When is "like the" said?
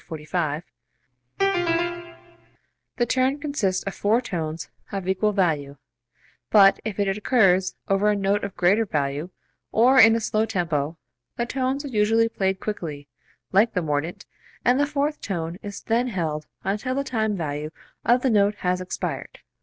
13.51-13.83